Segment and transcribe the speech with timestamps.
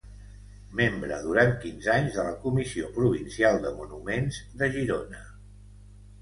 [0.77, 5.23] Membre durant quinze anys de la Comissió Provincial de Monuments de Girona.